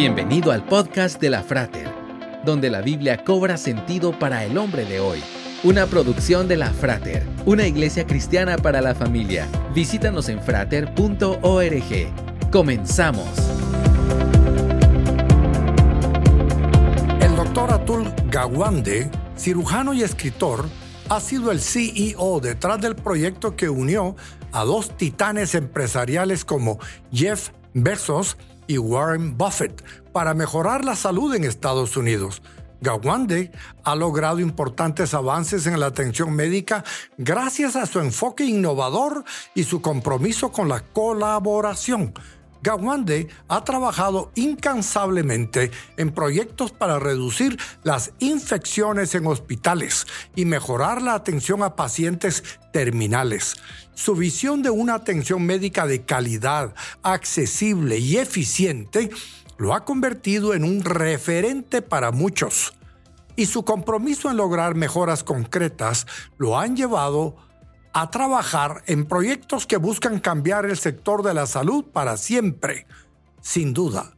Bienvenido 0.00 0.52
al 0.52 0.64
podcast 0.64 1.20
de 1.20 1.28
la 1.28 1.42
Frater, 1.42 1.92
donde 2.44 2.70
la 2.70 2.82
Biblia 2.82 3.24
cobra 3.24 3.56
sentido 3.56 4.16
para 4.16 4.44
el 4.44 4.56
hombre 4.56 4.84
de 4.84 5.00
hoy. 5.00 5.20
Una 5.64 5.86
producción 5.86 6.46
de 6.46 6.56
la 6.56 6.70
Frater, 6.70 7.26
una 7.46 7.66
iglesia 7.66 8.06
cristiana 8.06 8.58
para 8.58 8.80
la 8.80 8.94
familia. 8.94 9.48
Visítanos 9.74 10.28
en 10.28 10.40
frater.org. 10.40 11.82
Comenzamos. 12.52 13.28
El 17.20 17.34
doctor 17.34 17.72
Atul 17.72 18.04
Gawande, 18.30 19.10
cirujano 19.36 19.94
y 19.94 20.04
escritor, 20.04 20.68
ha 21.08 21.18
sido 21.18 21.50
el 21.50 21.58
CEO 21.58 22.38
detrás 22.38 22.80
del 22.80 22.94
proyecto 22.94 23.56
que 23.56 23.68
unió 23.68 24.14
a 24.52 24.62
dos 24.62 24.96
titanes 24.96 25.56
empresariales 25.56 26.44
como 26.44 26.78
Jeff 27.10 27.50
Bezos 27.74 28.36
y 28.68 28.78
Warren 28.78 29.36
Buffett 29.36 29.82
para 30.12 30.34
mejorar 30.34 30.84
la 30.84 30.94
salud 30.94 31.34
en 31.34 31.42
Estados 31.42 31.96
Unidos. 31.96 32.40
Gawande 32.80 33.50
ha 33.82 33.96
logrado 33.96 34.38
importantes 34.38 35.12
avances 35.12 35.66
en 35.66 35.80
la 35.80 35.86
atención 35.86 36.32
médica 36.34 36.84
gracias 37.16 37.74
a 37.74 37.86
su 37.86 37.98
enfoque 37.98 38.44
innovador 38.44 39.24
y 39.56 39.64
su 39.64 39.80
compromiso 39.80 40.52
con 40.52 40.68
la 40.68 40.80
colaboración. 40.80 42.14
Gawande 42.62 43.28
ha 43.48 43.64
trabajado 43.64 44.30
incansablemente 44.34 45.70
en 45.96 46.12
proyectos 46.12 46.72
para 46.72 46.98
reducir 46.98 47.58
las 47.82 48.12
infecciones 48.18 49.14
en 49.14 49.26
hospitales 49.26 50.06
y 50.34 50.44
mejorar 50.44 51.02
la 51.02 51.14
atención 51.14 51.62
a 51.62 51.76
pacientes 51.76 52.42
terminales. 52.72 53.54
Su 53.94 54.14
visión 54.14 54.62
de 54.62 54.70
una 54.70 54.94
atención 54.94 55.44
médica 55.44 55.86
de 55.86 56.02
calidad, 56.02 56.74
accesible 57.02 57.98
y 57.98 58.16
eficiente 58.16 59.10
lo 59.56 59.74
ha 59.74 59.84
convertido 59.84 60.54
en 60.54 60.64
un 60.64 60.82
referente 60.84 61.82
para 61.82 62.12
muchos. 62.12 62.74
Y 63.36 63.46
su 63.46 63.64
compromiso 63.64 64.30
en 64.30 64.36
lograr 64.36 64.74
mejoras 64.74 65.22
concretas 65.22 66.06
lo 66.38 66.58
han 66.58 66.76
llevado 66.76 67.36
a 67.36 67.47
trabajar 68.06 68.82
en 68.86 69.06
proyectos 69.06 69.66
que 69.66 69.76
buscan 69.76 70.20
cambiar 70.20 70.64
el 70.64 70.78
sector 70.78 71.22
de 71.22 71.34
la 71.34 71.46
salud 71.46 71.84
para 71.84 72.16
siempre. 72.16 72.86
Sin 73.40 73.74
duda, 73.74 74.14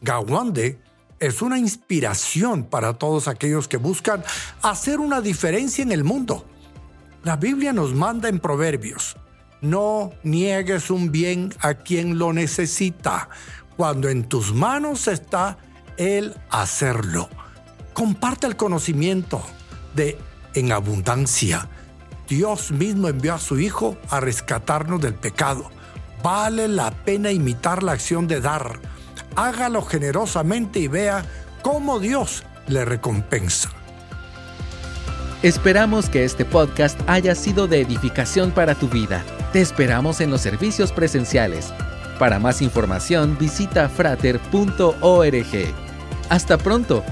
Gawande 0.00 0.80
es 1.20 1.42
una 1.42 1.58
inspiración 1.58 2.64
para 2.64 2.94
todos 2.94 3.28
aquellos 3.28 3.68
que 3.68 3.76
buscan 3.76 4.24
hacer 4.62 5.00
una 5.00 5.20
diferencia 5.20 5.82
en 5.82 5.92
el 5.92 6.02
mundo. 6.02 6.46
La 7.22 7.36
Biblia 7.36 7.72
nos 7.72 7.94
manda 7.94 8.28
en 8.28 8.40
Proverbios, 8.40 9.16
no 9.60 10.12
niegues 10.22 10.90
un 10.90 11.12
bien 11.12 11.54
a 11.60 11.74
quien 11.74 12.18
lo 12.18 12.32
necesita, 12.32 13.28
cuando 13.76 14.08
en 14.08 14.24
tus 14.24 14.54
manos 14.54 15.06
está 15.06 15.58
el 15.98 16.34
hacerlo. 16.50 17.28
Comparte 17.92 18.46
el 18.46 18.56
conocimiento 18.56 19.42
de 19.94 20.18
en 20.54 20.72
abundancia 20.72 21.68
Dios 22.30 22.70
mismo 22.70 23.08
envió 23.08 23.34
a 23.34 23.38
su 23.40 23.58
Hijo 23.58 23.96
a 24.08 24.20
rescatarnos 24.20 25.00
del 25.00 25.14
pecado. 25.14 25.68
Vale 26.22 26.68
la 26.68 26.92
pena 26.92 27.32
imitar 27.32 27.82
la 27.82 27.90
acción 27.90 28.28
de 28.28 28.40
dar. 28.40 28.78
Hágalo 29.34 29.82
generosamente 29.82 30.78
y 30.78 30.86
vea 30.86 31.24
cómo 31.62 31.98
Dios 31.98 32.44
le 32.68 32.84
recompensa. 32.84 33.70
Esperamos 35.42 36.08
que 36.08 36.24
este 36.24 36.44
podcast 36.44 37.00
haya 37.08 37.34
sido 37.34 37.66
de 37.66 37.80
edificación 37.80 38.52
para 38.52 38.76
tu 38.76 38.88
vida. 38.88 39.24
Te 39.52 39.60
esperamos 39.60 40.20
en 40.20 40.30
los 40.30 40.40
servicios 40.40 40.92
presenciales. 40.92 41.72
Para 42.20 42.38
más 42.38 42.62
información 42.62 43.36
visita 43.40 43.88
frater.org. 43.88 44.94
Hasta 46.28 46.58
pronto 46.58 47.02